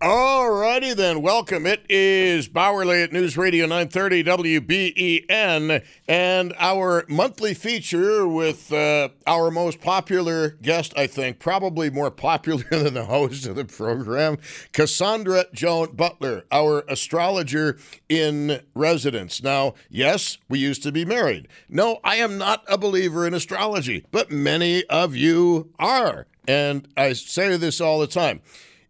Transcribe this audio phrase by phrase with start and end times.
[0.00, 1.22] All righty then.
[1.22, 1.66] Welcome.
[1.66, 9.50] It is Bauerle at News Radio 930 WBEN and our monthly feature with uh, our
[9.50, 14.38] most popular guest, I think, probably more popular than the host of the program,
[14.72, 17.76] Cassandra Joan Butler, our astrologer
[18.08, 19.42] in residence.
[19.42, 21.48] Now, yes, we used to be married.
[21.68, 26.28] No, I am not a believer in astrology, but many of you are.
[26.46, 28.42] And I say this all the time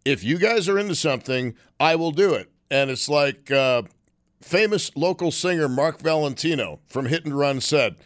[0.09, 2.51] if you guys are into something, I will do it.
[2.71, 3.83] And it's like uh,
[4.41, 7.97] famous local singer Mark Valentino from Hit and Run said,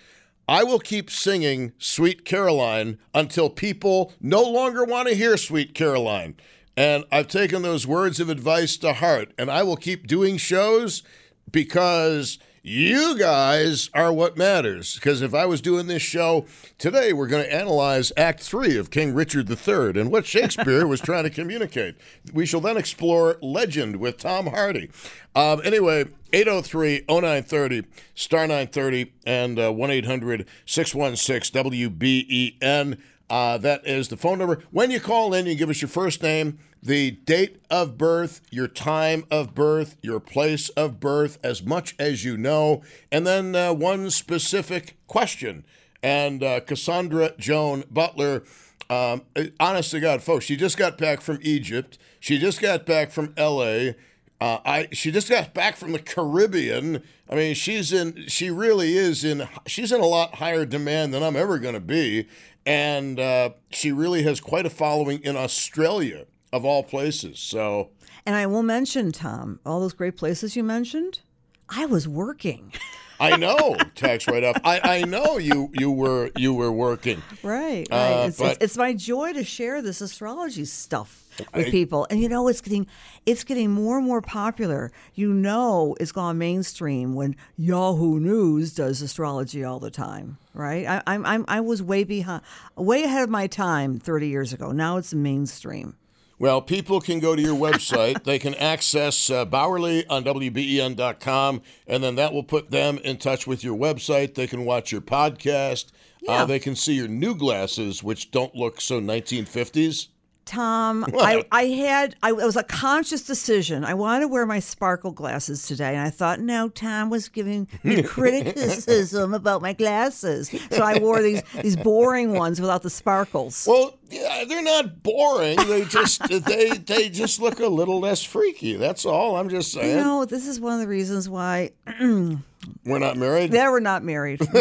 [0.48, 6.34] I will keep singing Sweet Caroline until people no longer want to hear Sweet Caroline.
[6.76, 11.04] And I've taken those words of advice to heart, and I will keep doing shows
[11.50, 14.94] because you guys are what matters.
[14.94, 16.46] Because if I was doing this show
[16.78, 21.00] today, we're going to analyze Act Three of King Richard III and what Shakespeare was
[21.00, 21.96] trying to communicate.
[22.32, 24.90] We shall then explore Legend with Tom Hardy.
[25.34, 32.98] Um, anyway, 803 0930, star 930, and uh, 1 800 616 WBEN.
[33.32, 34.62] Uh, that is the phone number.
[34.72, 38.68] When you call in, you give us your first name, the date of birth, your
[38.68, 43.72] time of birth, your place of birth, as much as you know, and then uh,
[43.72, 45.64] one specific question.
[46.02, 48.44] And uh, Cassandra Joan Butler,
[48.90, 49.22] um,
[49.58, 51.96] honest to God, folks, she just got back from Egypt.
[52.20, 53.96] She just got back from L.A.
[54.42, 57.02] Uh, I she just got back from the Caribbean.
[57.30, 58.26] I mean, she's in.
[58.26, 59.48] She really is in.
[59.68, 62.26] She's in a lot higher demand than I'm ever going to be
[62.66, 67.38] and uh, she really has quite a following in Australia, of all places.
[67.38, 67.90] So,
[68.26, 71.20] and I will mention, Tom, all those great places you mentioned.
[71.68, 72.72] I was working.
[73.18, 74.56] I know tax write off.
[74.64, 77.22] I, I know you you were you were working.
[77.42, 78.22] Right, right.
[78.22, 81.21] Uh, it's, but, it's, it's, my joy to share this astrology stuff
[81.54, 82.86] with I, people, and you know it's getting
[83.26, 84.90] it's getting more and more popular.
[85.14, 90.38] You know, it's gone mainstream when Yahoo News does astrology all the time.
[90.54, 90.86] Right?
[90.86, 92.42] I, I'm I'm I was way behind,
[92.76, 94.72] way ahead of my time 30 years ago.
[94.72, 95.96] Now it's mainstream.
[96.42, 98.24] Well, people can go to your website.
[98.24, 103.46] they can access uh, Bauerle on WBEN.com, and then that will put them in touch
[103.46, 104.34] with your website.
[104.34, 105.92] They can watch your podcast.
[105.92, 106.32] Uh, yeah.
[106.42, 110.08] Uh, they can see your new glasses, which don't look so 1950s.
[110.44, 113.84] Tom, I, I had I, it was a conscious decision.
[113.84, 117.68] I wanted to wear my sparkle glasses today, and I thought, no, Tom was giving
[117.82, 123.66] me criticism about my glasses, so I wore these these boring ones without the sparkles.
[123.68, 125.56] Well, yeah, they're not boring.
[125.56, 128.74] They just they they just look a little less freaky.
[128.74, 129.36] That's all.
[129.36, 129.96] I'm just saying.
[129.96, 131.70] You know, this is one of the reasons why.
[132.84, 133.52] We're not married?
[133.52, 134.40] Yeah, we're not married.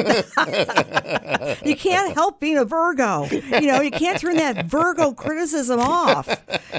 [1.66, 3.26] you can't help being a Virgo.
[3.26, 6.28] You know, you can't turn that Virgo criticism off.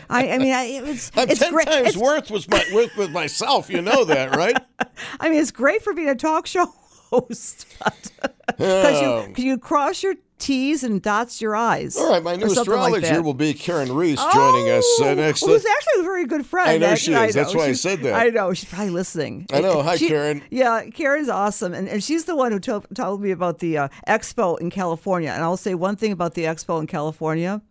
[0.08, 1.66] I, I mean, I, it was, I'm it's ten great.
[1.66, 3.70] times it's, worth with, my, with, with myself.
[3.70, 4.56] You know that, right?
[5.20, 6.66] I mean, it's great for being a talk show
[7.12, 7.66] host.
[7.78, 9.28] Because oh.
[9.36, 11.96] you, you cross your T's and dots your eyes.
[11.96, 15.44] All right, my new astrologer like will be Karen Reese oh, joining us uh, next.
[15.44, 16.68] Who's actually a very good friend.
[16.68, 17.16] I know she is.
[17.16, 17.32] I know.
[17.32, 18.14] That's why she's, I said that.
[18.14, 18.52] I know.
[18.52, 19.46] She's probably listening.
[19.52, 19.82] I know.
[19.82, 20.42] Hi, she, Karen.
[20.50, 21.72] Yeah, Karen's awesome.
[21.72, 25.30] And, and she's the one who told, told me about the uh, expo in California.
[25.30, 27.62] And I'll say one thing about the expo in California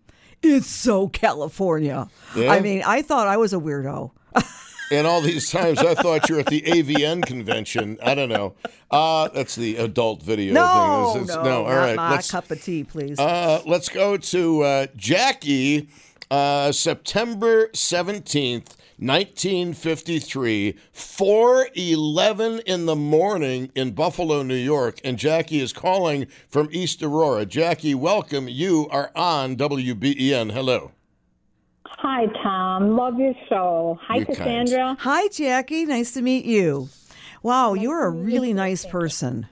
[0.43, 2.07] it's so California.
[2.35, 2.51] Yeah?
[2.51, 4.11] I mean, I thought I was a weirdo.
[4.91, 7.97] And all these times I thought you were at the AVN convention.
[8.03, 8.55] I don't know.
[8.89, 11.21] Uh, that's the adult video no, thing.
[11.23, 11.95] It's, it's, no, all right.
[11.95, 13.17] My let's, cup of tea, please.
[13.17, 15.87] Uh, let's go to uh, Jackie,
[16.29, 18.75] uh, September 17th.
[19.01, 27.01] 1953, 4:11 in the morning in Buffalo, New York, and Jackie is calling from East
[27.01, 27.47] Aurora.
[27.47, 28.47] Jackie, welcome.
[28.47, 30.51] You are on WBEN.
[30.51, 30.91] Hello.
[31.97, 32.95] Hi, Tom.
[32.95, 33.99] Love your show.
[34.01, 34.77] Hi, you're Cassandra.
[34.77, 34.99] Kind.
[35.01, 35.85] Hi, Jackie.
[35.85, 36.89] Nice to meet you.
[37.43, 39.47] Wow, nice you're a really nice person.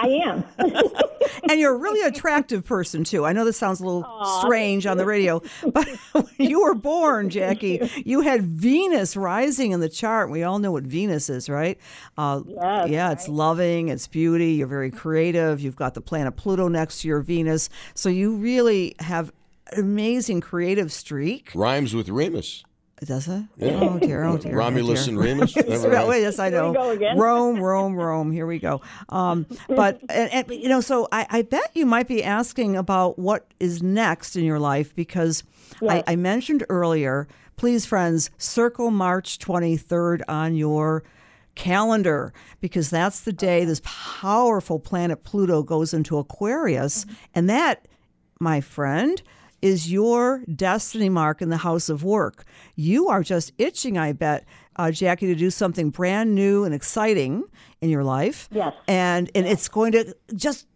[0.00, 0.44] I am.
[1.50, 3.26] and you're a really attractive person, too.
[3.26, 4.40] I know this sounds a little Aww.
[4.40, 5.42] strange on the radio,
[5.72, 10.30] but when you were born, Jackie, you had Venus rising in the chart.
[10.30, 11.78] We all know what Venus is, right?
[12.16, 14.52] Uh, yes, yeah, it's loving, it's beauty.
[14.52, 15.60] You're very creative.
[15.60, 17.68] You've got the planet Pluto next to your Venus.
[17.94, 19.32] So you really have
[19.76, 21.50] amazing creative streak.
[21.54, 22.64] Rhymes with Remus.
[23.04, 23.44] Does it?
[23.56, 23.78] Yeah.
[23.80, 24.56] Oh dear, oh dear.
[24.56, 25.10] Romulus oh dear.
[25.10, 25.54] and Remus.
[25.56, 26.74] Wait, yes, I know.
[27.16, 28.32] Rome, Rome, Rome.
[28.32, 28.80] Here we go.
[29.08, 33.18] Um, but and, and, you know, so I, I, bet you might be asking about
[33.18, 35.44] what is next in your life because
[35.80, 36.02] yes.
[36.06, 37.28] I, I mentioned earlier.
[37.56, 41.04] Please, friends, circle March twenty third on your
[41.54, 47.14] calendar because that's the day this powerful planet Pluto goes into Aquarius, mm-hmm.
[47.36, 47.86] and that,
[48.40, 49.22] my friend
[49.62, 52.44] is your destiny mark in the house of work.
[52.76, 54.44] You are just itching, I bet,
[54.76, 57.44] uh, Jackie, to do something brand new and exciting
[57.80, 58.48] in your life.
[58.52, 58.74] Yes.
[58.86, 60.66] And and it's going to just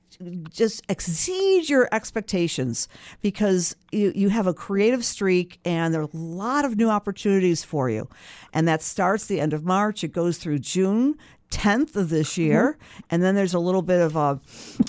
[0.51, 2.89] just exceed your expectations
[3.23, 7.65] because you, you have a creative streak and there are a lot of new opportunities
[7.65, 8.09] for you.
[8.53, 10.05] And that starts the end of March.
[10.05, 11.17] It goes through June
[11.53, 12.77] 10th of this year.
[12.79, 13.01] Mm-hmm.
[13.11, 14.41] And then there's a little bit of a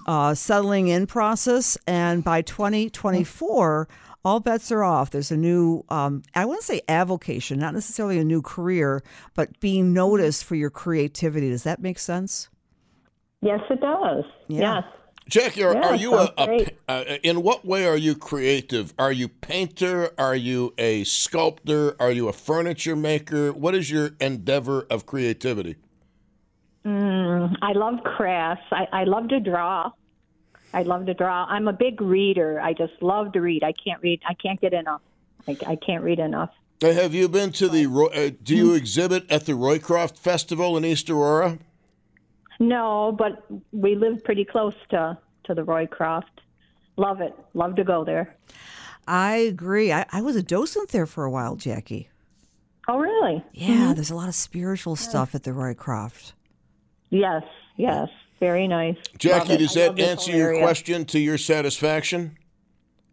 [0.08, 1.78] uh, settling in process.
[1.86, 3.88] And by 2024,
[4.26, 5.12] all bets are off.
[5.12, 9.04] There's a new, um, I want to say avocation, not necessarily a new career,
[9.36, 11.50] but being noticed for your creativity.
[11.50, 12.50] Does that make sense?
[13.42, 14.24] Yes, it does.
[14.48, 14.76] Yeah.
[14.76, 14.84] Yes.
[15.28, 18.94] Jackie, are, yeah, are you a, a uh, in what way are you creative?
[19.00, 20.12] Are you painter?
[20.18, 21.96] Are you a sculptor?
[22.00, 23.54] Are you a furniture maker?
[23.54, 25.78] What is your endeavor of creativity?
[26.86, 28.66] Mm, I love crafts.
[28.72, 29.92] I, I love to draw.
[30.74, 31.46] I love to draw.
[31.46, 32.60] I'm a big reader.
[32.60, 33.64] I just love to read.
[33.64, 34.22] I can't read.
[34.28, 35.02] I can't get enough.
[35.48, 36.50] I, I can't read enough.
[36.82, 37.86] Have you been to the?
[37.86, 41.60] Uh, do you exhibit at the Roycroft Festival in East Aurora?
[42.60, 46.42] No, but we live pretty close to to the Roycroft.
[46.98, 47.34] Love it.
[47.54, 48.36] Love to go there.
[49.08, 49.92] I agree.
[49.92, 52.10] I, I was a docent there for a while, Jackie.
[52.88, 53.44] Oh, really?
[53.54, 53.94] Yeah, mm-hmm.
[53.94, 56.34] there's a lot of spiritual stuff at the Roycroft.
[57.14, 57.44] Yes,
[57.78, 58.10] yes.
[58.40, 58.98] Very nice.
[59.20, 62.38] Jackie, does that answer your question to your satisfaction?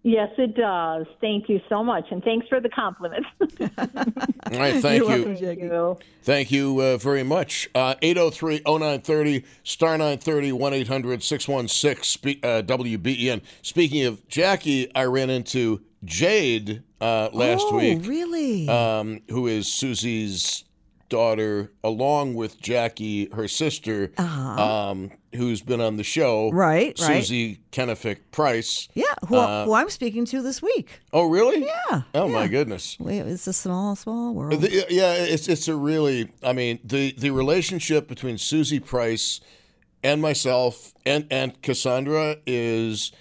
[0.03, 1.07] Yes, it does.
[1.21, 3.27] Thank you so much, and thanks for the compliment.
[3.61, 5.25] All right, thank You're you.
[5.27, 5.99] Welcome, thank you.
[6.23, 7.69] Thank you uh, very much.
[7.75, 13.43] Uh, 803 0930, star 930 1 800 616 uh, WBEN.
[13.61, 18.07] Speaking of Jackie, I ran into Jade uh, last oh, week.
[18.07, 18.67] really?
[18.71, 20.65] Um, who is Susie's
[21.11, 24.91] daughter, along with Jackie, her sister, uh-huh.
[24.91, 26.51] um, who's been on the show.
[26.51, 27.71] Right, Susie right.
[27.71, 28.89] Kenefick Price.
[28.95, 31.01] Yeah, who, uh, who, I'm speaking to this week.
[31.13, 31.67] Oh, really?
[31.67, 32.03] Yeah.
[32.15, 32.33] Oh, yeah.
[32.33, 32.97] my goodness.
[33.01, 34.63] It's a small, small world.
[34.63, 36.33] The, yeah, it's it's a really.
[36.43, 39.41] I mean, the the relationship between Susie Price
[40.03, 43.13] and myself and and Cassandra is,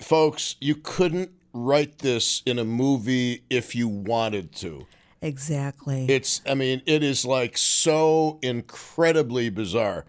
[0.00, 0.56] folks.
[0.60, 4.86] You couldn't write this in a movie if you wanted to.
[5.20, 6.06] Exactly.
[6.08, 10.04] It's, I mean, it is like so incredibly bizarre.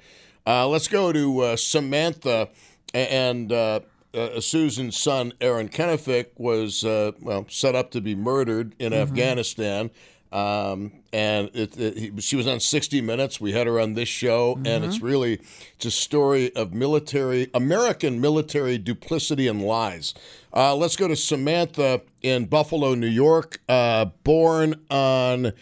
[0.45, 2.49] Uh, let's go to uh, Samantha
[2.93, 3.81] and uh,
[4.13, 9.01] uh Susan's son, Aaron Kenefick, was, uh, well, set up to be murdered in mm-hmm.
[9.01, 9.91] Afghanistan.
[10.31, 13.41] Um, and it, it, she was on 60 Minutes.
[13.41, 14.67] We had her on this show, mm-hmm.
[14.67, 15.05] and it's mm-hmm.
[15.05, 15.41] really
[15.75, 20.13] it's a story of military American military duplicity and lies.
[20.53, 25.53] Uh, let's go to Samantha in Buffalo, New York, uh, born on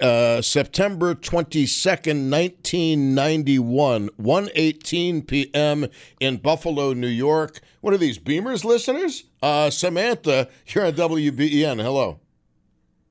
[0.00, 5.86] uh, September 22nd, 1991, 1.18 p.m.
[6.20, 7.60] in Buffalo, New York.
[7.80, 9.24] What are these, Beamers listeners?
[9.42, 11.82] Uh, Samantha, you're on WBEN.
[11.82, 12.20] Hello.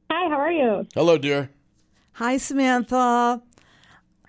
[0.09, 0.87] Hi, how are you?
[0.93, 1.49] Hello, dear.
[2.13, 3.41] Hi, Samantha.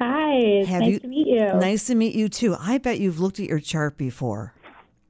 [0.00, 1.46] Hi, Have nice you, to meet you.
[1.54, 2.56] Nice to meet you too.
[2.58, 4.54] I bet you've looked at your chart before.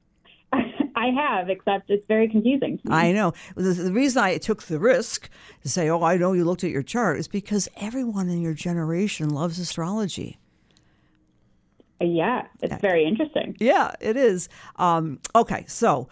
[0.52, 2.80] I have, except it's very confusing.
[2.88, 3.32] I know.
[3.54, 5.28] The, the, reason I took the risk
[5.62, 8.54] to say, "Oh, I know you looked at your chart," is because everyone in your
[8.54, 10.38] generation loves astrology.
[12.00, 12.78] Yeah, it's yeah.
[12.78, 13.56] very interesting.
[13.58, 14.48] Yeah, it is.
[14.76, 16.08] Um, okay, so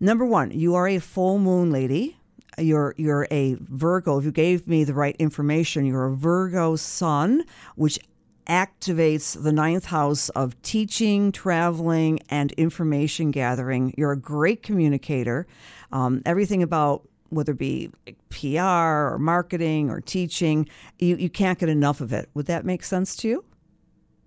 [0.00, 2.18] number one, you are a full moon lady.
[2.58, 4.18] You're you're a Virgo.
[4.18, 7.44] If you gave me the right information, you're a Virgo sun,
[7.76, 7.98] which
[8.46, 13.94] activates the ninth house of teaching, traveling, and information gathering.
[13.96, 15.46] You're a great communicator.
[15.92, 17.90] Um, everything about whether it be
[18.30, 20.68] PR or marketing or teaching,
[20.98, 22.28] you, you can't get enough of it.
[22.34, 23.44] Would that make sense to you?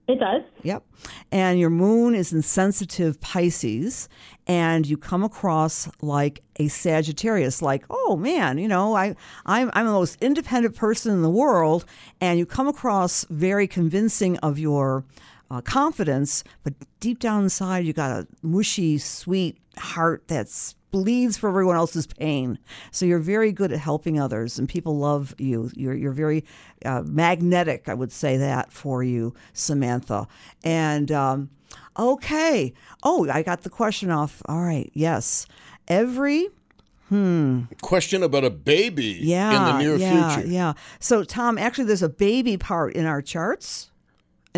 [0.07, 0.41] It does.
[0.63, 0.83] Yep.
[1.33, 4.07] And your moon is in sensitive Pisces,
[4.47, 9.85] and you come across like a Sagittarius, like, oh man, you know, I, I'm, I'm
[9.85, 11.85] the most independent person in the world,
[12.21, 15.03] and you come across very convincing of your
[15.49, 21.49] uh, confidence, but deep down inside, you got a mushy, sweet heart that's bleeds for
[21.49, 22.57] everyone else's pain.
[22.91, 25.71] So you're very good at helping others, and people love you.
[25.75, 26.45] You're you're very
[26.85, 27.89] uh, magnetic.
[27.89, 30.27] I would say that for you, Samantha.
[30.63, 31.49] And um,
[31.97, 32.73] okay,
[33.03, 34.41] oh, I got the question off.
[34.45, 35.45] All right, yes,
[35.87, 36.49] every.
[37.09, 37.61] Hmm.
[37.81, 40.47] Question about a baby yeah, in the near yeah, future.
[40.49, 40.73] Yeah.
[40.99, 43.91] So, Tom, actually, there's a baby part in our charts.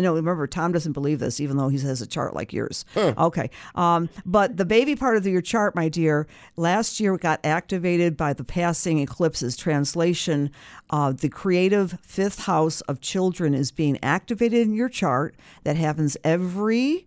[0.00, 2.86] I know, remember, Tom doesn't believe this, even though he has a chart like yours.
[2.94, 3.12] Huh.
[3.18, 3.50] Okay.
[3.74, 6.26] Um, but the baby part of your chart, my dear,
[6.56, 9.58] last year got activated by the passing eclipses.
[9.58, 10.50] Translation
[10.88, 15.34] uh, the creative fifth house of children is being activated in your chart.
[15.64, 17.06] That happens every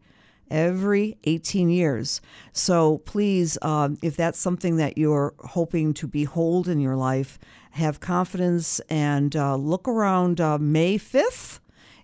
[0.51, 2.21] every 18 years.
[2.51, 7.39] So please, um, if that's something that you're hoping to behold in your life,
[7.71, 11.59] have confidence and uh, look around uh, May 5th.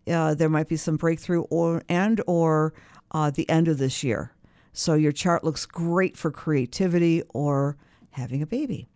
[0.09, 2.73] Uh, there might be some breakthrough or and or
[3.11, 4.33] uh, the end of this year.
[4.73, 7.77] So your chart looks great for creativity or
[8.11, 8.87] having a baby.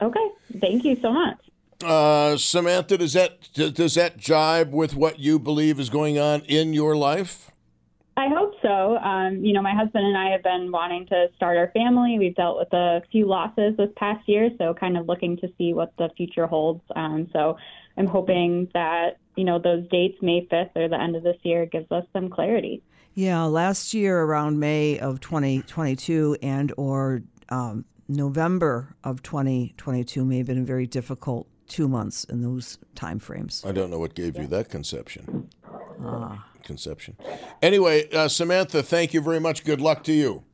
[0.00, 0.28] Okay,
[0.60, 1.38] thank you so much.
[1.82, 6.72] Uh, Samantha, does that does that jibe with what you believe is going on in
[6.72, 7.50] your life?
[8.16, 8.96] I hope so.
[8.98, 12.16] Um, you know, my husband and I have been wanting to start our family.
[12.18, 15.74] We've dealt with a few losses this past year, so kind of looking to see
[15.74, 16.82] what the future holds.
[16.94, 17.56] Um, so
[17.96, 21.66] I'm hoping that, you know, those dates, May 5th or the end of this year,
[21.66, 22.82] gives us some clarity.
[23.14, 30.46] Yeah, last year around May of 2022 and or um, November of 2022 may have
[30.46, 33.62] been a very difficult two months in those time frames.
[33.66, 35.48] I don't know what gave you that conception.
[36.04, 36.46] Ah.
[36.64, 37.16] Conception.
[37.62, 39.64] Anyway, uh, Samantha, thank you very much.
[39.64, 40.44] Good luck to you.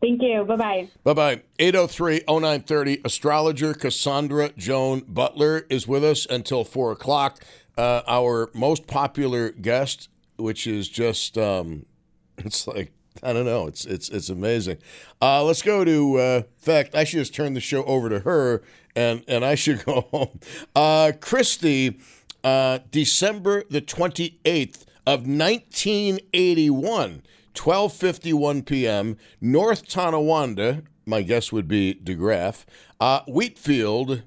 [0.00, 0.44] Thank you.
[0.44, 0.88] Bye bye.
[1.04, 1.42] Bye bye.
[1.58, 3.00] 803 0930.
[3.04, 7.44] Astrologer Cassandra Joan Butler is with us until 4 o'clock.
[7.76, 11.84] Uh, our most popular guest, which is just, um,
[12.38, 12.92] it's like,
[13.22, 13.66] I don't know.
[13.66, 14.78] It's it's it's amazing.
[15.20, 16.16] Uh, let's go to.
[16.16, 18.62] Uh, fact, I should just turn the show over to her,
[18.94, 20.38] and and I should go home.
[20.74, 21.98] Uh, Christy,
[22.44, 27.22] uh, December the twenty eighth of 1981,
[27.54, 30.82] 12:51 p.m., North Tonawanda.
[31.06, 32.64] My guess would be DeGraff.
[33.00, 34.22] Uh, Wheatfield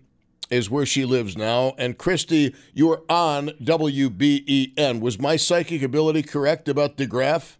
[0.49, 1.73] is where she lives now.
[1.77, 4.99] And Christy, you are on WBEN.
[4.99, 7.57] Was my psychic ability correct about DeGraff?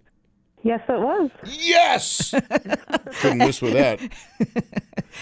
[0.64, 1.30] Yes, it was.
[1.46, 2.34] Yes!
[3.20, 4.00] Couldn't miss with that.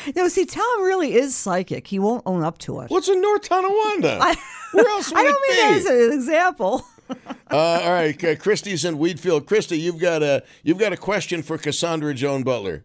[0.15, 1.87] no, see, Tom really is psychic.
[1.87, 2.91] He won't own up to it.
[2.91, 4.19] What's in North Tonawanda?
[4.21, 4.35] I,
[4.73, 6.85] Where else would I don't mean that as an example.
[7.51, 9.45] Uh, all right, uh, Christy's in Wheatfield.
[9.45, 12.83] Christy, you've got a you've got a question for Cassandra Joan Butler.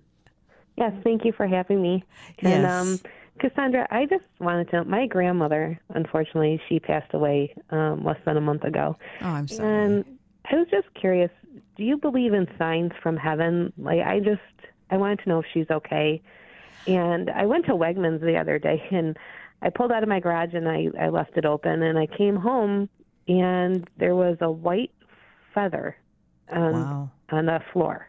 [0.77, 2.05] Yes, thank you for having me.
[2.41, 2.53] Yes.
[2.53, 3.01] And um,
[3.39, 4.85] Cassandra, I just wanted to.
[4.85, 8.97] My grandmother, unfortunately, she passed away um, less than a month ago.
[9.23, 9.85] Oh, I'm sorry.
[9.85, 10.05] And
[10.51, 11.31] I was just curious.
[11.77, 13.73] Do you believe in signs from heaven?
[13.79, 14.41] Like, I just
[14.91, 16.23] I wanted to know if she's okay.
[16.87, 19.17] And I went to Wegmans the other day, and
[19.63, 22.37] I pulled out of my garage and I I left it open, and I came
[22.37, 22.89] home
[23.29, 24.93] and there was a white
[25.55, 25.97] feather
[26.51, 27.11] on, wow.
[27.31, 28.09] on the floor.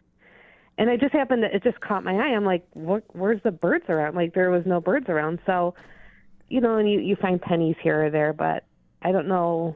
[0.77, 2.35] And it just happened to, it just caught my eye.
[2.35, 4.15] I'm like, what, where's the birds around?
[4.15, 5.39] Like, there was no birds around.
[5.45, 5.73] So,
[6.49, 8.63] you know, and you, you find pennies here or there, but
[9.01, 9.75] I don't know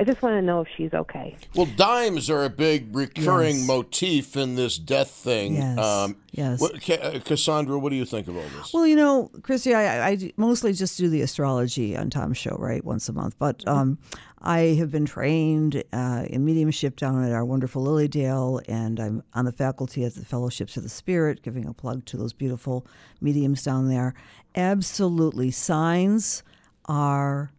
[0.00, 1.36] I just want to know if she's okay.
[1.56, 3.66] Well, dimes are a big recurring yes.
[3.66, 5.56] motif in this death thing.
[5.56, 5.76] Yes.
[5.76, 6.60] Um, yes.
[6.60, 8.72] What, uh, Cassandra, what do you think of all this?
[8.72, 12.84] Well, you know, Christy, I, I mostly just do the astrology on Tom's show, right,
[12.84, 13.34] once a month.
[13.40, 13.76] But mm-hmm.
[13.76, 13.98] um,
[14.40, 19.24] I have been trained uh, in mediumship down at our wonderful Lily Dale, and I'm
[19.34, 22.86] on the faculty at the Fellowships of the Spirit, giving a plug to those beautiful
[23.20, 24.14] mediums down there.
[24.54, 26.44] Absolutely, signs
[26.84, 27.50] are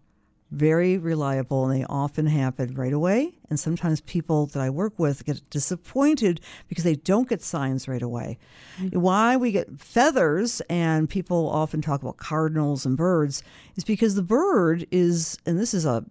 [0.52, 3.34] very reliable and they often happen right away.
[3.50, 8.02] And sometimes people that I work with get disappointed because they don't get signs right
[8.02, 8.38] away.
[8.80, 9.00] Mm-hmm.
[9.00, 13.44] Why we get feathers and people often talk about cardinals and birds
[13.76, 16.04] is because the bird is, and this is a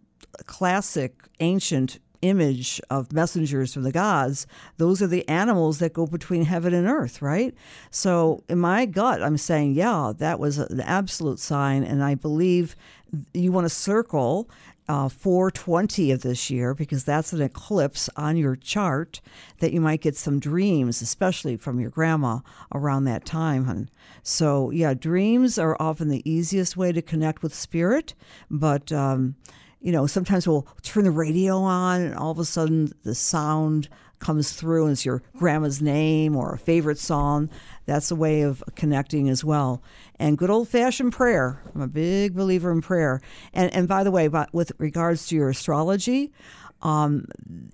[0.47, 4.47] classic ancient image of messengers from the gods,
[4.77, 7.55] those are the animals that go between heaven and earth, right?
[7.91, 11.85] So in my gut, I'm saying, yeah, that was an absolute sign.
[11.85, 12.77] And I believe
[13.33, 14.51] you want to circle
[14.89, 19.21] uh, 420 of this year because that's an eclipse on your chart
[19.59, 22.39] that you might get some dreams, especially from your grandma
[22.73, 23.67] around that time.
[23.67, 23.91] Hun.
[24.23, 28.15] So, yeah, dreams are often the easiest way to connect with spirit,
[28.51, 28.91] but.
[28.93, 29.37] Um,
[29.81, 33.89] you know, sometimes we'll turn the radio on and all of a sudden the sound
[34.19, 37.49] comes through and it's your grandma's name or a favorite song.
[37.87, 39.83] That's a way of connecting as well.
[40.19, 41.63] And good old fashioned prayer.
[41.75, 43.21] I'm a big believer in prayer.
[43.53, 46.33] And and by the way, with regards to your astrology,
[46.83, 47.27] um,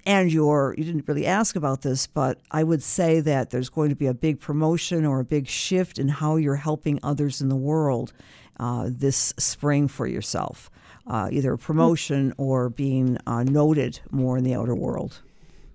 [0.06, 3.90] and your you didn't really ask about this, but I would say that there's going
[3.90, 7.48] to be a big promotion or a big shift in how you're helping others in
[7.48, 8.12] the world
[8.60, 10.70] uh, this spring for yourself
[11.06, 15.20] uh, either promotion or being uh, noted more in the outer world.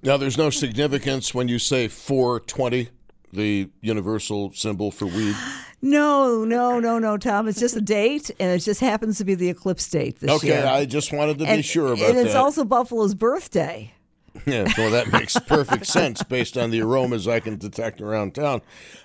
[0.01, 2.89] Now, there's no significance when you say 420,
[3.33, 5.36] the universal symbol for weed.
[5.81, 7.48] No, no, no, no, Tom.
[7.48, 10.48] It's just a date, and it just happens to be the eclipse date this okay,
[10.48, 10.57] year.
[10.57, 12.09] Okay, I just wanted to and, be sure about that.
[12.09, 12.39] And it's that.
[12.39, 13.93] also Buffalo's birthday.
[14.45, 18.62] Yeah, well, that makes perfect sense based on the aromas I can detect around town.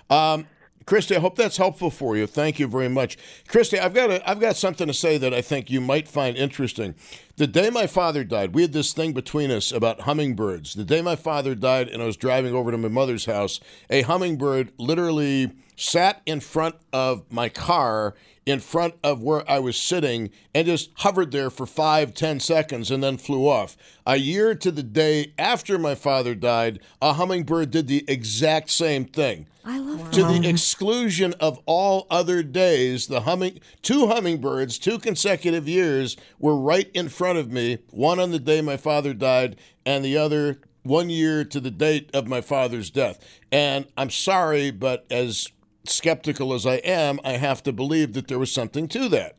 [0.09, 0.47] Um,
[0.85, 2.27] Christy, I hope that's helpful for you.
[2.27, 3.79] Thank you very much, Christy.
[3.79, 6.93] I've got a, I've got something to say that I think you might find interesting.
[7.37, 10.73] The day my father died, we had this thing between us about hummingbirds.
[10.73, 14.03] The day my father died and I was driving over to my mother's house, a
[14.03, 18.15] hummingbird literally sat in front of my car
[18.45, 22.91] in front of where I was sitting and just hovered there for five, ten seconds
[22.91, 23.75] and then flew off.
[24.05, 29.03] A year to the day after my father died, a hummingbird did the exact same
[29.03, 29.47] thing.
[29.67, 35.67] I love To the exclusion of all other days, the humming two hummingbirds, two consecutive
[35.67, 37.79] years, were right in front of me.
[37.91, 39.55] One on the day my father died,
[39.85, 43.19] and the other one year to the date of my father's death.
[43.51, 45.47] And I'm sorry, but as
[45.85, 49.37] skeptical as I am, I have to believe that there was something to that.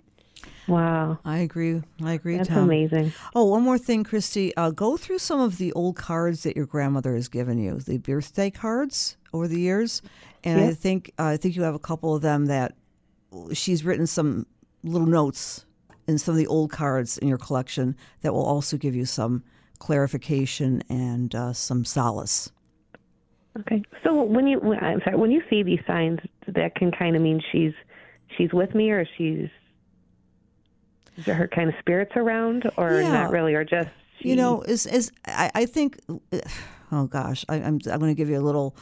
[0.66, 1.18] Wow.
[1.24, 1.82] I agree.
[2.02, 2.64] I agree, That's Tom.
[2.64, 3.12] amazing.
[3.34, 4.56] Oh, one more thing, Christy.
[4.56, 7.98] Uh, go through some of the old cards that your grandmother has given you, the
[7.98, 10.02] birthday cards over the years,
[10.42, 12.74] and I think uh, I think you have a couple of them that
[13.52, 14.46] she's written some
[14.82, 15.65] little notes
[16.06, 19.42] in some of the old cards in your collection that will also give you some
[19.78, 22.50] clarification and uh, some solace.
[23.60, 23.82] Okay.
[24.04, 27.22] So when you when, I'm sorry, when you see these signs, that can kind of
[27.22, 27.72] mean she's
[28.36, 29.48] she's with me, or she's
[31.16, 33.12] is there her kind of spirits around, or Yeah.
[33.12, 33.88] not really, or just
[34.20, 35.98] she, You know, is is I, I think,
[36.92, 38.76] oh gosh, I, I'm I'm going to give you a little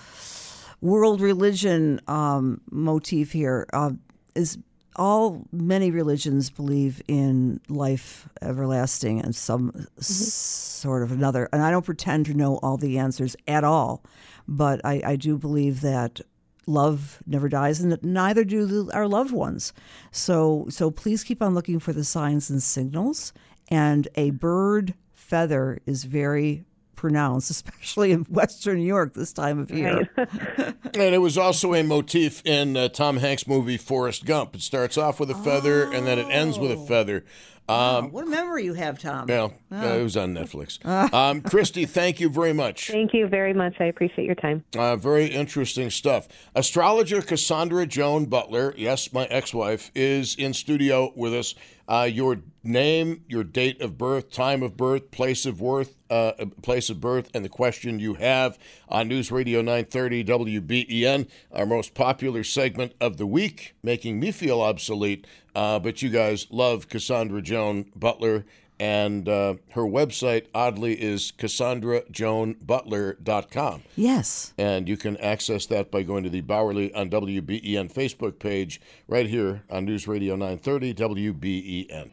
[0.81, 3.67] world religion um, motif here.
[3.73, 3.93] Uh,
[4.35, 4.59] is
[4.97, 11.49] all many religions believe in life everlasting and some s- sort of another.
[11.53, 14.05] And I don't pretend to know all the answers at all,
[14.47, 16.21] but I, I do believe that
[16.67, 19.73] love never dies, and neither do the, our loved ones.
[20.11, 23.33] So, so please keep on looking for the signs and signals.
[23.69, 26.65] And a bird feather is very
[26.97, 30.09] pronounced, especially in Western New York this time of year.
[30.97, 34.55] And it was also a motif in uh, Tom Hanks' movie Forrest Gump.
[34.55, 37.25] It starts off with a feather and then it ends with a feather.
[37.69, 39.27] Um, what a memory you have, Tom.
[39.27, 40.79] well, uh, it was on Netflix.
[41.15, 42.91] Um, Christy, thank you very much.
[42.91, 43.75] Thank you very much.
[43.81, 44.65] I appreciate your time.
[44.77, 46.29] Uh, very interesting stuff.
[46.55, 51.55] Astrologer Cassandra Joan Butler, yes, my ex wife, is in studio with us.
[51.89, 56.89] Uh, your name, your date of birth, time of birth, place of worth, uh, place
[56.91, 58.57] of birth, and the question you have
[58.89, 64.61] on News Radio 930 WBEN, our most popular segment of the week, making me feel
[64.61, 65.27] obsolete.
[65.57, 68.45] Uh, but you guys love Cassandra Joan Butler.
[68.81, 73.83] And uh, her website, oddly, is CassandraJoanButler.com.
[73.95, 74.53] Yes.
[74.59, 79.29] And you can access that by going to the Bauerle on WBEN Facebook page right
[79.29, 82.11] here on News Radio 930 WBEN.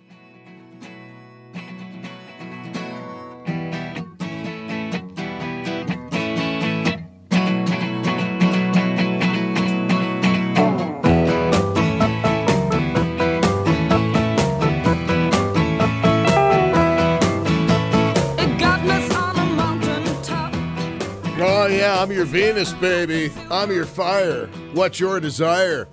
[21.82, 23.32] Yeah, I'm your Venus, baby.
[23.50, 24.46] I'm your fire.
[24.74, 25.88] What's your desire?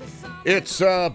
[0.45, 1.09] It's uh,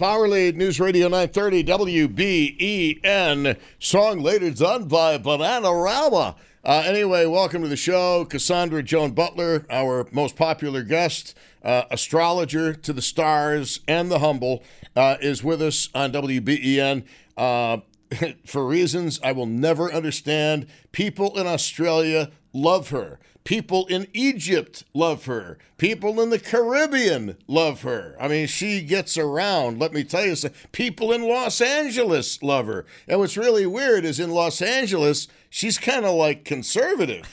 [0.55, 3.59] News Radio 930 WBEN.
[3.77, 6.35] Song later done by Bananarama.
[6.63, 8.25] Uh, anyway, welcome to the show.
[8.25, 14.63] Cassandra Joan Butler, our most popular guest, uh, astrologer to the stars and the humble,
[14.95, 17.05] uh, is with us on WBEN.
[17.37, 17.77] Uh,
[18.47, 23.19] for reasons I will never understand, people in Australia love her.
[23.43, 25.57] People in Egypt love her.
[25.77, 28.15] People in the Caribbean love her.
[28.19, 29.79] I mean, she gets around.
[29.79, 30.57] Let me tell you something.
[30.71, 32.85] People in Los Angeles love her.
[33.07, 37.27] And what's really weird is in Los Angeles, she's kind of like conservative.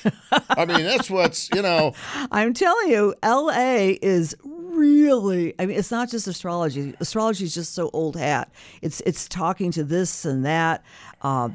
[0.51, 1.95] I mean, that's what's, you know,
[2.33, 6.95] I'm telling you, LA is really I mean it's not just astrology.
[7.01, 8.51] Astrology is just so old hat.
[8.83, 10.83] It's it's talking to this and that.
[11.23, 11.51] Uh,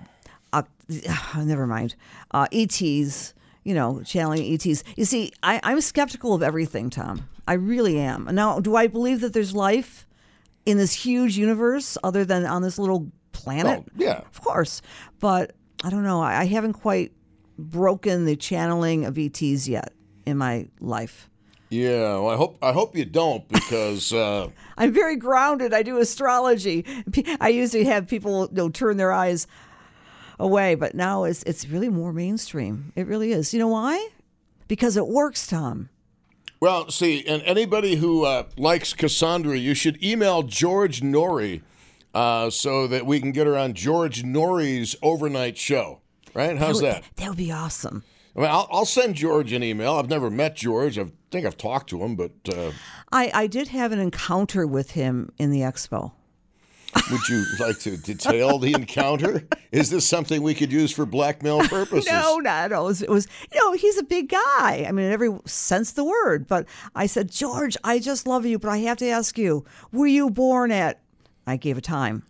[0.53, 0.63] uh,
[1.37, 1.95] never mind.
[2.31, 3.33] Uh, ETs,
[3.65, 4.83] you know, channeling ETs.
[4.95, 7.27] You see, I, I'm skeptical of everything, Tom.
[7.47, 8.29] I really am.
[8.31, 10.07] Now, do I believe that there's life
[10.65, 13.83] in this huge universe other than on this little planet?
[13.85, 14.19] Oh, yeah.
[14.19, 14.81] Of course.
[15.19, 16.21] But I don't know.
[16.21, 17.11] I, I haven't quite
[17.57, 19.93] broken the channeling of ETs yet
[20.25, 21.29] in my life.
[21.69, 25.73] yeah, well, I hope I hope you don't because uh, I'm very grounded.
[25.73, 26.85] I do astrology.
[27.39, 29.47] I used to have people you know, turn their eyes
[30.39, 32.91] away, but now it's it's really more mainstream.
[32.95, 33.53] It really is.
[33.53, 34.09] You know why?
[34.67, 35.89] Because it works, Tom.
[36.59, 41.61] Well, see, and anybody who uh, likes Cassandra, you should email George Noory
[42.13, 45.99] uh, so that we can get her on George Noory's overnight show.
[46.33, 46.57] Right?
[46.57, 47.03] How's would, that?
[47.17, 48.03] That would be awesome.
[48.35, 49.93] I mean, I'll, I'll send George an email.
[49.93, 50.97] I've never met George.
[50.97, 52.71] I think I've talked to him, but uh,
[53.11, 56.11] I, I did have an encounter with him in the expo.
[57.11, 59.47] Would you like to detail the encounter?
[59.71, 62.11] Is this something we could use for blackmail purposes?
[62.11, 62.85] no, not at all.
[62.85, 64.85] It was, it was, you know, he's a big guy.
[64.87, 66.47] I mean, in every sense of the word.
[66.47, 70.07] But I said, George, I just love you, but I have to ask you, were
[70.07, 71.01] you born at?
[71.45, 72.23] I gave a time.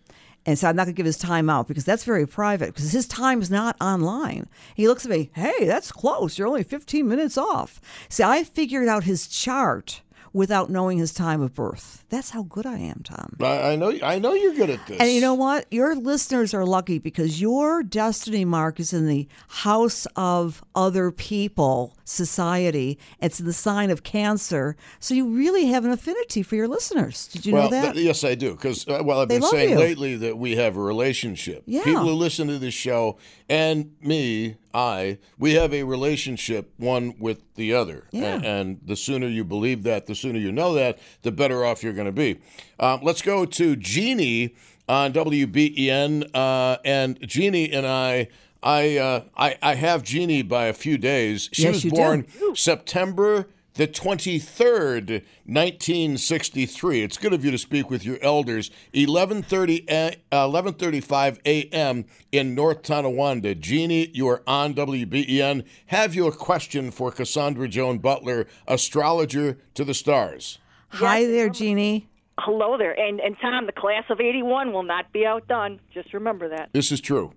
[0.45, 2.91] And so I'm not going to give his time out because that's very private because
[2.91, 4.47] his time is not online.
[4.75, 6.38] He looks at me, hey, that's close.
[6.38, 7.82] You're only 15 minutes off.
[8.10, 10.01] See, I figured out his chart
[10.36, 12.04] without knowing his time of birth.
[12.10, 13.38] That's how good I am, Tom.
[13.39, 13.98] I, I know.
[14.04, 15.00] I know you're good at this.
[15.00, 15.65] And you know what?
[15.71, 21.95] Your listeners are lucky because your destiny mark is in the house of other people,
[22.04, 23.00] society.
[23.21, 27.28] It's the sign of Cancer, so you really have an affinity for your listeners.
[27.28, 27.93] Did you well, know that?
[27.93, 28.52] th- yes, I do.
[28.52, 29.80] Because uh, well, I've They been saying you.
[29.80, 31.63] lately that we have a relationship.
[31.65, 31.86] Yeah.
[31.86, 33.17] People who listen to this show
[33.48, 38.08] and me, I, we have a relationship one with the other.
[38.12, 38.36] Yeah.
[38.36, 41.82] And, and the sooner you believe that, the sooner you know that, the better off
[41.82, 42.40] you're going to be.
[42.80, 44.56] Um, let's go to Jeannie
[44.90, 46.30] on WBEN.
[46.34, 48.28] Uh, and Jeannie and I.
[48.64, 51.50] I, uh, I I have Jeannie by a few days.
[51.54, 51.90] She Yes, was do.
[51.92, 57.04] born September the 23rd, 1963.
[57.04, 58.72] It's good of you to speak with your elders.
[58.94, 62.06] 11:30 a- uh, 11:35 a.m.
[62.32, 63.54] in North Tonawanda.
[63.56, 65.64] Jeannie, you are on WBEN.
[65.88, 70.60] Have you a question for Cassandra Joan Butler, astrologer to the stars?
[70.90, 72.08] Hi there, Jeannie.
[72.40, 72.98] Hello there.
[72.98, 75.80] And and Tom, the class of 81 will not be outdone.
[75.94, 76.70] Just remember that.
[76.74, 77.34] This is true.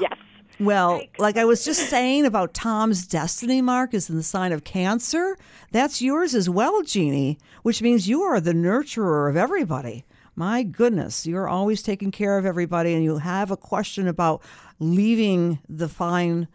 [0.00, 0.16] Yes.
[0.60, 4.64] Well, like I was just saying about Tom's destiny mark is in the sign of
[4.64, 5.36] Cancer.
[5.70, 10.04] That's yours as well, Jeannie, which means you are the nurturer of everybody.
[10.34, 14.42] My goodness, you're always taking care of everybody, and you have a question about
[14.78, 16.48] leaving the fine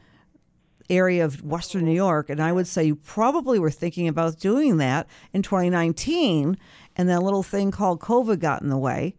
[0.89, 2.29] area of Western New York.
[2.29, 6.57] And I would say you probably were thinking about doing that in 2019,
[6.95, 9.15] and that little thing called COVID got in the way.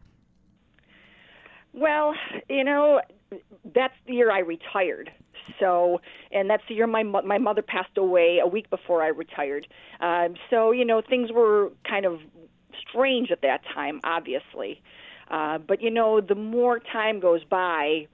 [1.72, 2.14] Well,
[2.48, 3.00] you know,
[3.74, 5.10] that's the year I retired.
[5.58, 6.00] So,
[6.30, 9.66] and that's the year my my mother passed away a week before I retired.
[10.00, 12.20] Um, so, you know, things were kind of
[12.88, 14.82] strange at that time, obviously.
[15.30, 18.06] Uh, but you know, the more time goes by,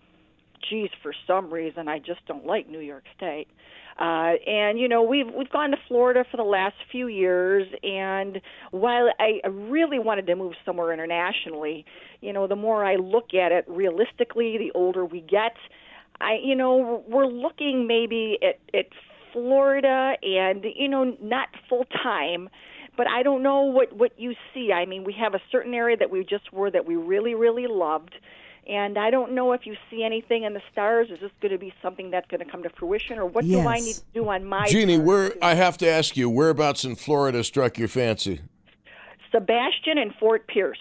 [0.68, 3.48] geez, for some reason, I just don't like New York State.
[3.98, 8.40] Uh, and you know, we've we've gone to Florida for the last few years, and
[8.72, 11.84] while I really wanted to move somewhere internationally,
[12.20, 15.54] you know, the more I look at it realistically, the older we get,
[16.20, 18.86] I you know, we're looking maybe at at
[19.32, 22.48] Florida, and you know, not full time.
[22.96, 24.72] But I don't know what what you see.
[24.72, 27.66] I mean, we have a certain area that we just were that we really really
[27.68, 28.14] loved,
[28.66, 31.08] and I don't know if you see anything in the stars.
[31.10, 33.60] Is this going to be something that's going to come to fruition, or what do
[33.60, 36.84] I need to do on my Jeannie, where to- I have to ask you, whereabouts
[36.84, 38.40] in Florida struck your fancy?
[39.32, 40.78] Sebastian and Fort Pierce?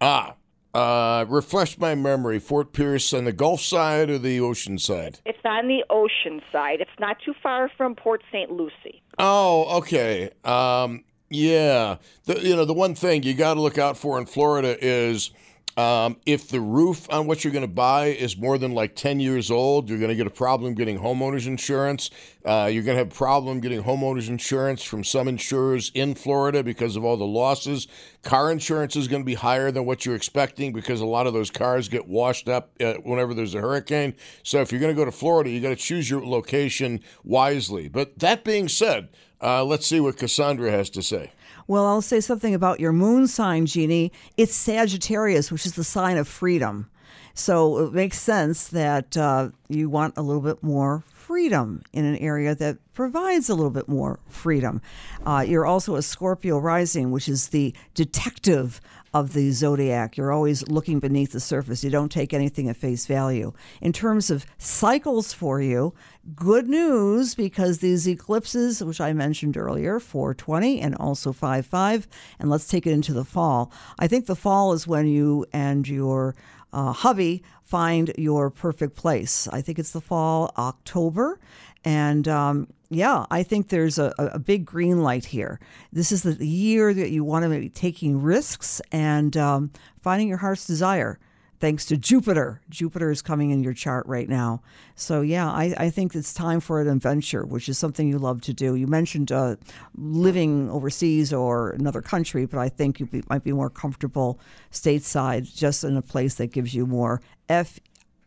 [0.00, 0.34] Ah,
[0.74, 2.38] uh, refresh my memory.
[2.38, 5.20] Fort Pierce on the Gulf side or the ocean side?
[5.24, 6.80] It's on the ocean side.
[6.80, 8.50] It's not too far from Port St.
[8.50, 9.02] Lucie.
[9.18, 10.30] Oh, okay.
[10.44, 11.96] Um, yeah.
[12.24, 15.30] The, you know, the one thing you got to look out for in Florida is
[15.76, 19.20] um, if the roof on what you're going to buy is more than like 10
[19.20, 22.10] years old, you're going to get a problem getting homeowners insurance.
[22.46, 26.94] Uh, you're going to have problem getting homeowners insurance from some insurers in Florida because
[26.94, 27.88] of all the losses.
[28.22, 31.32] Car insurance is going to be higher than what you're expecting because a lot of
[31.32, 34.14] those cars get washed up uh, whenever there's a hurricane.
[34.44, 37.88] So if you're going to go to Florida, you got to choose your location wisely.
[37.88, 39.08] But that being said,
[39.42, 41.32] uh, let's see what Cassandra has to say.
[41.66, 44.12] Well, I'll say something about your moon sign, Jeannie.
[44.36, 46.88] It's Sagittarius, which is the sign of freedom.
[47.34, 51.02] So it makes sense that uh, you want a little bit more
[51.36, 54.80] freedom in an area that provides a little bit more freedom.
[55.26, 58.80] Uh, you're also a Scorpio rising, which is the detective
[59.12, 60.16] of the zodiac.
[60.16, 61.84] You're always looking beneath the surface.
[61.84, 63.52] You don't take anything at face value.
[63.82, 65.92] In terms of cycles for you,
[66.34, 72.66] good news because these eclipses, which I mentioned earlier, 420 and also 55, and let's
[72.66, 73.70] take it into the fall.
[73.98, 76.34] I think the fall is when you and your
[76.72, 79.48] uh, hubby find your perfect place.
[79.48, 81.40] I think it's the fall, October.
[81.84, 85.58] And um, yeah, I think there's a, a big green light here.
[85.92, 90.38] This is the year that you want to be taking risks and um, finding your
[90.38, 91.18] heart's desire.
[91.58, 92.60] Thanks to Jupiter.
[92.68, 94.62] Jupiter is coming in your chart right now.
[94.94, 98.42] So, yeah, I, I think it's time for an adventure, which is something you love
[98.42, 98.74] to do.
[98.74, 99.56] You mentioned uh,
[99.96, 104.38] living overseas or another country, but I think you might be more comfortable
[104.70, 107.80] stateside, just in a place that gives you more F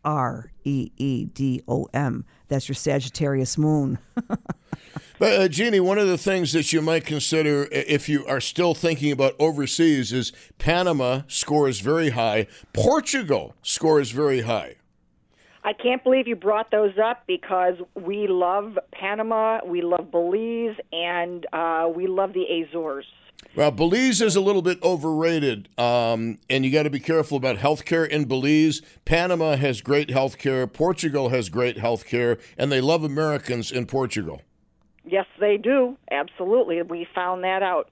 [0.04, 2.24] R E E D O M.
[2.48, 3.98] That's your Sagittarius moon.
[5.20, 8.74] But uh, Jeannie, one of the things that you might consider if you are still
[8.74, 14.76] thinking about overseas is Panama scores very high, Portugal scores very high.
[15.62, 21.44] I can't believe you brought those up because we love Panama, we love Belize, and
[21.52, 23.04] uh, we love the Azores.
[23.54, 27.58] Well, Belize is a little bit overrated, um, and you got to be careful about
[27.58, 28.80] health care in Belize.
[29.04, 30.66] Panama has great health care.
[30.66, 34.40] Portugal has great health care, and they love Americans in Portugal.
[35.04, 35.96] Yes, they do.
[36.10, 37.88] Absolutely, we found that out.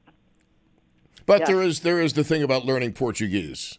[1.27, 1.49] But yes.
[1.49, 3.79] there is there is the thing about learning Portuguese.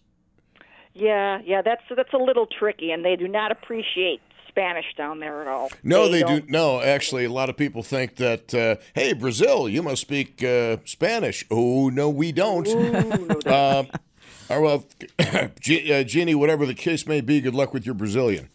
[0.93, 5.41] Yeah, yeah, that's that's a little tricky, and they do not appreciate Spanish down there
[5.41, 5.71] at all.
[5.83, 6.47] No, they, they do.
[6.49, 10.77] No, actually, a lot of people think that, uh, hey, Brazil, you must speak uh,
[10.83, 11.45] Spanish.
[11.49, 12.67] Oh, no, we don't.
[12.67, 13.85] Ooh, no, uh,
[14.49, 14.85] well,
[15.19, 18.49] uh, Jeannie, whatever the case may be, good luck with your Brazilian.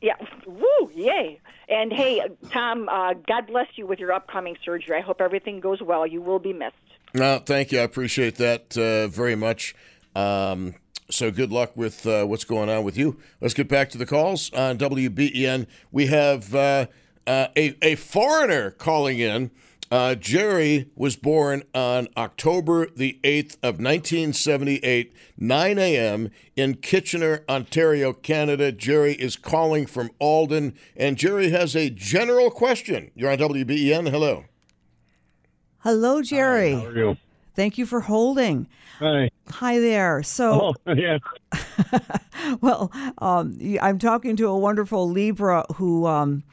[0.00, 0.16] Yeah.
[0.46, 1.38] Woo, yay.
[1.72, 2.20] And hey,
[2.52, 4.94] Tom, uh, God bless you with your upcoming surgery.
[4.94, 6.06] I hope everything goes well.
[6.06, 6.76] You will be missed.
[7.14, 7.78] No, thank you.
[7.78, 9.74] I appreciate that uh, very much.
[10.14, 10.74] Um,
[11.10, 13.18] so good luck with uh, what's going on with you.
[13.40, 15.66] Let's get back to the calls on WBEN.
[15.90, 16.86] We have uh,
[17.26, 19.50] uh, a, a foreigner calling in.
[19.92, 26.30] Uh, Jerry was born on October the 8th of 1978, 9 a.m.
[26.56, 28.72] in Kitchener, Ontario, Canada.
[28.72, 33.10] Jerry is calling from Alden, and Jerry has a general question.
[33.14, 34.08] You're on WBEN.
[34.08, 34.46] Hello.
[35.80, 36.72] Hello, Jerry.
[36.72, 37.16] Hi, how are you?
[37.54, 38.68] Thank you for holding.
[38.98, 39.28] Hi.
[39.50, 40.22] Hi there.
[40.22, 41.18] So, oh, yeah.
[42.62, 46.44] well, um, I'm talking to a wonderful Libra who um,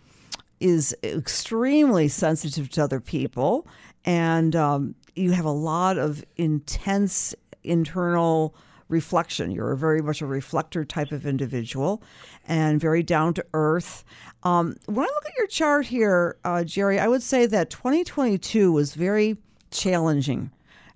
[0.60, 3.68] is extremely sensitive to other people,
[4.06, 8.56] and um, you have a lot of intense internal
[8.88, 9.52] reflection.
[9.52, 12.02] You're very much a reflector type of individual
[12.48, 14.04] and very down to earth.
[14.44, 18.72] Um, when I look at your chart here, uh, Jerry, I would say that 2022
[18.72, 19.38] was very
[19.72, 20.52] challenging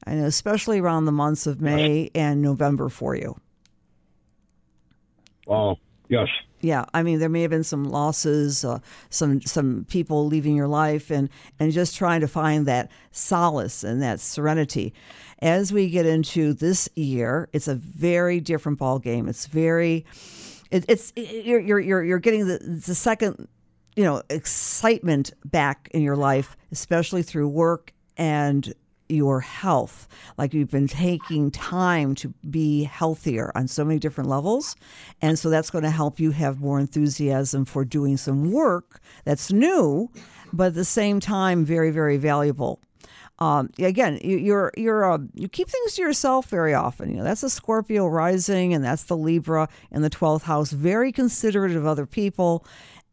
[0.06, 3.40] and especially around the months of May and November for you.
[5.48, 5.78] Oh,
[6.10, 6.28] yes.
[6.64, 10.70] Yeah, I mean, there may have been some losses, uh, some some people leaving your
[10.70, 14.94] life, and and just trying to find that solace and that serenity.
[15.40, 19.28] As we get into this year, it's a very different ball game.
[19.28, 20.06] It's very,
[20.72, 23.50] it, it's it, you're you're you're you're getting the the second,
[23.98, 28.74] you know, excitement back in your life, especially through work and
[29.10, 30.08] your health.
[30.38, 34.76] Like you've been taking time to be healthier on so many different levels.
[35.22, 39.52] And so that's going to help you have more enthusiasm for doing some work that's
[39.52, 40.10] new,
[40.52, 42.80] but at the same time, very, very valuable.
[43.40, 47.10] Um, again, you, you're you're uh, you keep things to yourself very often.
[47.10, 50.72] You know that's the Scorpio rising, and that's the Libra in the twelfth house.
[50.72, 52.64] Very considerate of other people,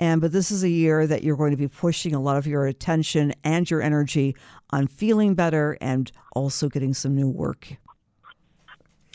[0.00, 2.46] and but this is a year that you're going to be pushing a lot of
[2.46, 4.34] your attention and your energy
[4.70, 7.76] on feeling better and also getting some new work.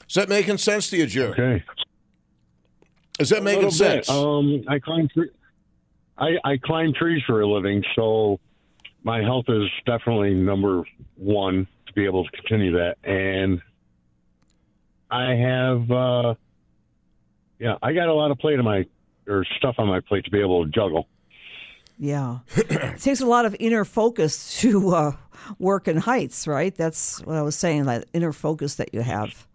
[0.08, 1.28] Is that making sense to you, Joe?
[1.30, 1.64] Okay.
[3.20, 4.10] Is that a making sense?
[4.10, 5.32] Um, I climb tre-
[6.18, 8.40] I, I climb trees for a living, so
[9.04, 10.84] my health is definitely number
[11.16, 12.98] one to be able to continue that.
[13.04, 13.62] And
[15.10, 16.36] I have, uh,
[17.60, 18.86] yeah, I got a lot of play to my
[19.28, 21.08] or stuff on my plate to be able to juggle.
[21.98, 25.12] Yeah, it takes a lot of inner focus to uh,
[25.60, 26.76] work in heights, right?
[26.76, 27.86] That's what I was saying.
[27.86, 29.48] That inner focus that you have.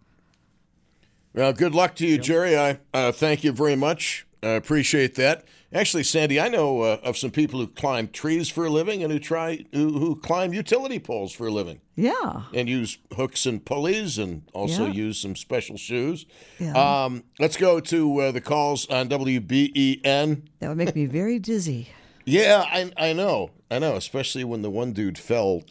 [1.33, 2.57] Well, good luck to you, Jerry.
[2.57, 4.25] I uh, thank you very much.
[4.43, 5.45] I appreciate that.
[5.73, 9.11] Actually, Sandy, I know uh, of some people who climb trees for a living and
[9.13, 11.79] who try who, who climb utility poles for a living.
[11.95, 14.93] Yeah, and use hooks and pulleys, and also Yeah.
[14.93, 16.25] use some special shoes.
[16.59, 16.73] Yeah.
[16.73, 20.41] Um, let's go to uh, the calls on WBEN.
[20.59, 21.89] that would make me very dizzy.
[22.25, 23.95] Yeah, I I know, I know.
[23.95, 25.63] Especially when the one dude fell,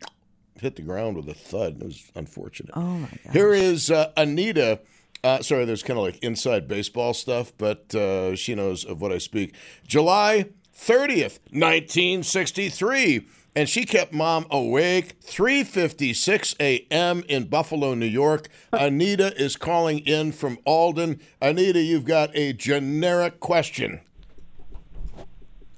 [0.61, 1.81] hit the ground with a thud.
[1.81, 2.73] It was unfortunate.
[2.77, 3.33] Oh my god.
[3.33, 4.81] Here is uh, Anita.
[5.23, 9.13] Uh, sorry, there's kind of like inside baseball stuff, but uh, she knows of what
[9.13, 9.55] I speak.
[9.87, 13.27] July 30th, 1963.
[13.57, 17.25] And she kept mom awake 3:56 a.m.
[17.29, 18.49] in Buffalo, New York.
[18.73, 21.21] Anita is calling in from Alden.
[21.43, 24.01] Anita, you've got a generic question.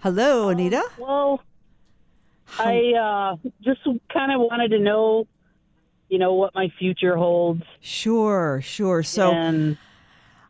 [0.01, 0.85] Hello, Anita.
[0.99, 1.41] Well,
[2.59, 3.81] I uh, just
[4.13, 5.27] kind of wanted to know,
[6.12, 7.62] you know, what my future holds.
[7.81, 9.03] Sure, sure.
[9.03, 9.33] So.
[9.33, 9.79] and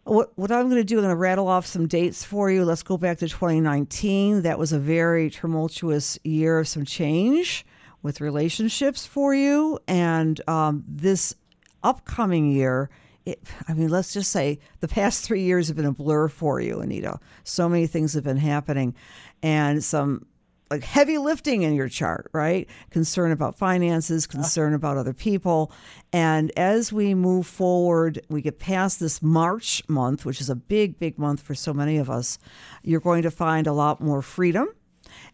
[0.03, 2.64] What, what I'm going to do, I'm going to rattle off some dates for you.
[2.64, 4.42] Let's go back to 2019.
[4.42, 7.64] That was a very tumultuous year of some change
[8.03, 9.79] with relationships for you.
[9.87, 11.37] And um, this
[11.85, 12.90] upcoming year,
[13.25, 16.61] it, I mean, let's just say the past three years have been a blur for
[16.61, 17.20] you, Anita.
[17.44, 18.96] So many things have been happening,
[19.44, 20.27] and some
[20.73, 22.67] like heavy lifting in your chart, right?
[22.91, 25.71] Concern about finances, concern about other people.
[26.15, 30.99] And as we move forward, we get past this March month, which is a big,
[30.99, 32.39] big month for so many of us.
[32.83, 34.67] You're going to find a lot more freedom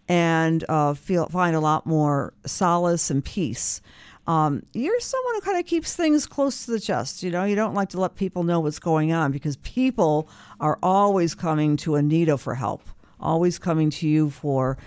[0.08, 3.80] and uh, feel find a lot more solace and peace.
[4.26, 7.22] Um, you're someone who kind of keeps things close to the chest.
[7.22, 10.80] You know, you don't like to let people know what's going on because people are
[10.82, 12.82] always coming to Anita for help,
[13.20, 14.78] always coming to you for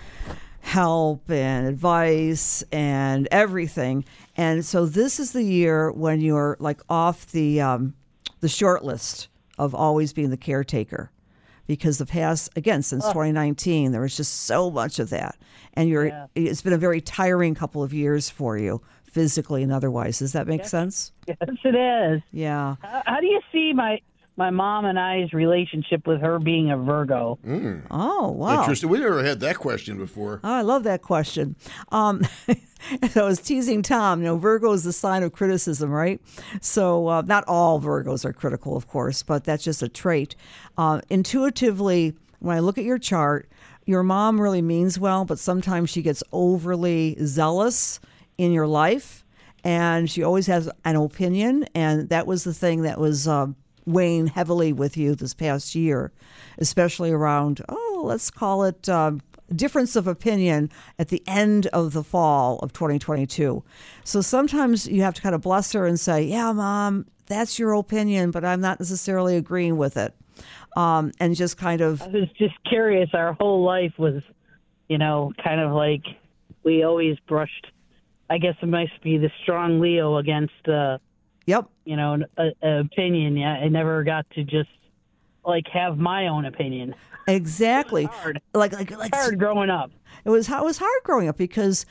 [0.59, 4.05] help and advice and everything.
[4.37, 7.93] And so this is the year when you're like off the um,
[8.41, 11.11] the short list of always being the caretaker
[11.67, 15.37] because the past again since 2019 there was just so much of that
[15.73, 16.25] and you're Yeah.
[16.33, 20.47] it's been a very tiring couple of years for you physically and otherwise does that
[20.47, 22.21] make sense Yes, it is.
[22.31, 24.01] yeah How, how do you see my
[24.37, 27.37] my mom and I's relationship with her being a Virgo?
[27.91, 28.89] oh wow Interesting.
[28.89, 30.39] We never had that question before.
[30.43, 31.55] Oh, I love that question.
[31.91, 32.23] Um,
[33.09, 34.19] so I was teasing Tom.
[34.19, 36.19] You know, Virgo is the sign of criticism, right?
[36.61, 40.35] So uh, not all Virgos are critical, of course, but that's just a trait.
[40.77, 43.49] Uh, intuitively, when I look at your chart,
[43.85, 47.99] your mom really means well, but sometimes she gets overly zealous
[48.37, 49.23] in your life,
[49.63, 53.27] and she always has an opinion, and that was the thing that was.
[53.27, 56.11] Um, weighing heavily with you this past year,
[56.57, 59.21] especially around, oh, let's call it um,
[59.55, 63.63] difference of opinion at the end of the fall of 2022.
[64.03, 67.73] So sometimes you have to kind of bless her and say, yeah, mom, that's your
[67.73, 70.13] opinion, but I'm not necessarily agreeing with it.
[70.75, 73.09] Um, and just kind of I was just curious.
[73.13, 74.23] Our whole life was,
[74.87, 76.03] you know, kind of like
[76.63, 77.67] we always brushed.
[78.29, 80.99] I guess it must be the strong Leo against, the.
[81.45, 81.69] Yep.
[81.85, 83.37] You know, an a, a opinion.
[83.37, 84.69] Yeah, I never got to just
[85.45, 86.95] like have my own opinion.
[87.27, 88.05] Exactly.
[88.05, 88.41] hard.
[88.53, 89.91] Like like like Hard growing up.
[90.25, 91.85] It was it was hard growing up because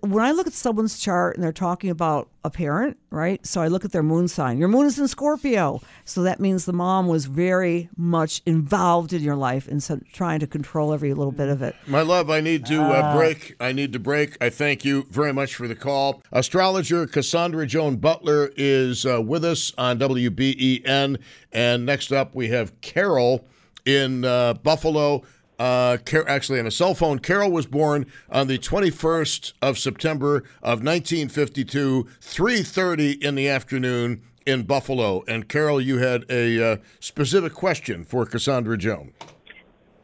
[0.00, 3.44] when I look at someone's chart and they're talking about a parent, right?
[3.46, 4.58] So I look at their moon sign.
[4.58, 9.22] Your moon is in Scorpio, so that means the mom was very much involved in
[9.22, 11.74] your life and so trying to control every little bit of it.
[11.86, 13.56] My love, I need to uh, break.
[13.60, 14.36] I need to break.
[14.40, 16.22] I thank you very much for the call.
[16.32, 21.18] Astrologer Cassandra Joan Butler is uh, with us on WBEN.
[21.52, 23.44] And next up, we have Carol
[23.84, 25.22] in uh, Buffalo.
[25.60, 27.18] Uh, Car- actually, on a cell phone.
[27.18, 34.62] Carol was born on the 21st of September of 1952, 3:30 in the afternoon in
[34.62, 35.22] Buffalo.
[35.28, 39.12] And Carol, you had a uh, specific question for Cassandra Joan.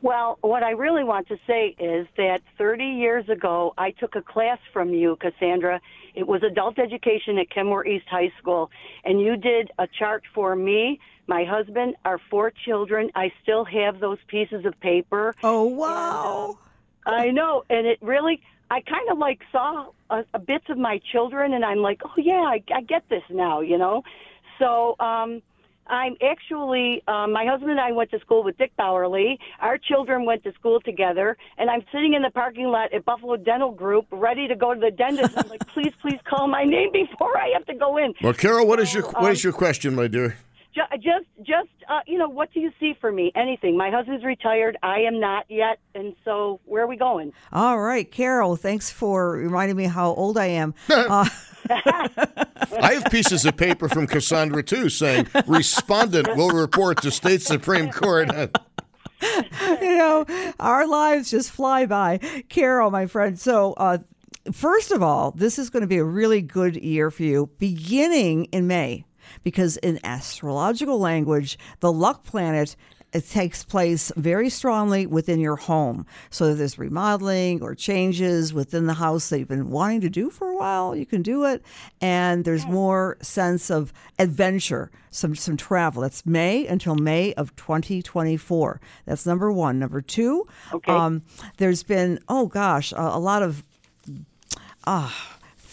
[0.02, 4.20] Well, what I really want to say is that 30 years ago, I took a
[4.20, 5.80] class from you, Cassandra.
[6.14, 8.70] It was adult education at Kenmore East High School,
[9.04, 13.10] and you did a chart for me, my husband, our four children.
[13.14, 15.34] I still have those pieces of paper.
[15.42, 16.58] Oh wow!
[17.04, 21.00] I know, and it really, I kind of like saw a, a bits of my
[21.12, 24.02] children, and I'm like, oh yeah, I, I get this now, you know.
[24.58, 25.42] So um,
[25.86, 29.38] I'm actually, um, my husband and I went to school with Dick Bauerle.
[29.60, 33.36] Our children went to school together, and I'm sitting in the parking lot at Buffalo
[33.36, 35.34] Dental Group, ready to go to the dentist.
[35.36, 38.14] I'm like, please, please call my name before I have to go in.
[38.22, 40.36] Well, Carol, what is your So, what is um, your question, my dear?
[40.76, 43.32] Ju- Just, just, uh, you know, what do you see for me?
[43.34, 43.78] Anything.
[43.78, 44.76] My husband's retired.
[44.82, 47.32] I am not yet, and so where are we going?
[47.50, 48.56] All right, Carol.
[48.56, 50.74] Thanks for reminding me how old I am.
[50.88, 51.28] Uh,
[51.68, 57.90] I have pieces of paper from Cassandra too, saying respondent will report to state supreme
[57.90, 58.30] court.
[59.20, 60.24] you know,
[60.60, 62.18] our lives just fly by.
[62.48, 63.36] Carol, my friend.
[63.36, 63.98] So, uh,
[64.52, 68.44] first of all, this is going to be a really good year for you beginning
[68.46, 69.04] in May
[69.42, 72.76] because in astrological language, the luck planet
[73.12, 76.04] it takes place very strongly within your home.
[76.28, 80.28] So if there's remodeling or changes within the house that you've been wanting to do
[80.28, 81.62] for a while, you can do it.
[82.02, 86.02] And there's more sense of adventure, some some travel.
[86.02, 88.80] That's May until May of 2024.
[89.06, 89.78] That's number one.
[89.78, 90.92] Number two, Okay.
[90.92, 91.22] um,
[91.56, 93.62] there's been oh gosh, a, a lot of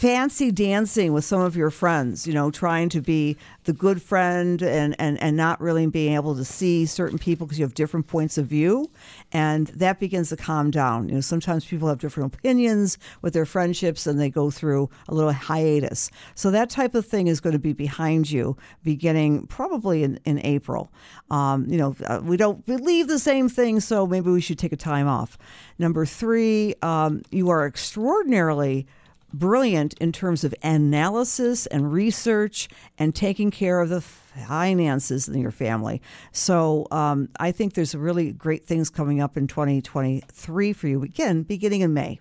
[0.04, 4.62] fancy dancing with some of your friends, you know, trying to be the good friend
[4.62, 8.06] and, and, and not really being able to see certain people because you have different
[8.06, 8.92] points of view.
[9.32, 11.08] And that begins to calm down.
[11.08, 15.14] You know, sometimes people have different opinions with their friendships and they go through a
[15.14, 16.12] little hiatus.
[16.36, 20.46] So that type of thing is going to be behind you beginning probably in, in
[20.46, 20.92] April.
[21.32, 24.74] Um, you know, uh, we don't believe the same thing, so maybe we should take
[24.74, 25.38] a time off.
[25.80, 28.86] Number three, um, you are extraordinarily
[29.34, 35.52] brilliant in terms of analysis and research and taking care of the finances in your
[35.52, 36.02] family.
[36.32, 41.04] So um, I think there's really great things coming up in 2023 for you.
[41.04, 42.20] Again, beginning in May.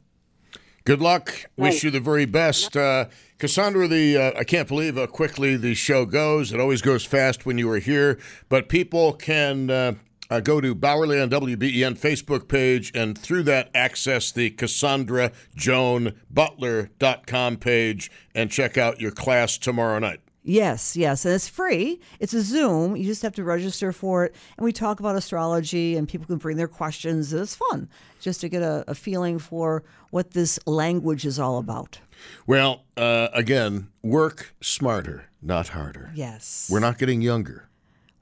[0.85, 1.33] Good luck.
[1.57, 2.77] Wish you the very best.
[2.77, 3.05] Uh,
[3.39, 6.53] Cassandra, the uh, I can't believe how quickly the show goes.
[6.53, 9.95] It always goes fast when you are here, but people can uh,
[10.33, 16.15] uh, go to Bauerle on WBEN Facebook page and through that access the Cassandra Joan
[16.31, 20.21] Butler.com page and check out your class tomorrow night.
[20.43, 21.27] Yes, yes.
[21.27, 22.01] And it's free.
[22.19, 22.97] It's a Zoom.
[22.97, 24.35] You just have to register for it.
[24.57, 27.33] And we talk about astrology, and people can bring their questions.
[27.33, 32.01] It's fun just to get a, a feeling for what this language is all about.
[32.47, 36.11] Well, uh, again, work smarter, not harder.
[36.15, 36.69] Yes.
[36.73, 37.69] We're not getting younger.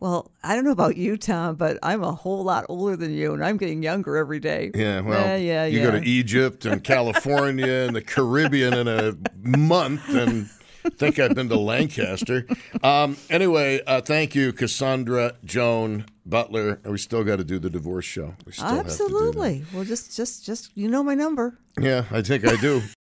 [0.01, 3.35] Well, I don't know about you, Tom, but I'm a whole lot older than you,
[3.35, 4.71] and I'm getting younger every day.
[4.75, 5.85] Yeah, well, yeah, yeah, you yeah.
[5.85, 10.49] go to Egypt and California and the Caribbean in a month and
[10.89, 12.47] think I've been to Lancaster.
[12.83, 16.81] Um, anyway, uh, thank you, Cassandra Joan Butler.
[16.85, 18.35] We still got to do the divorce show.
[18.47, 19.65] We still Absolutely.
[19.75, 21.59] Well, just, just, just you know my number.
[21.79, 22.81] Yeah, I think I do.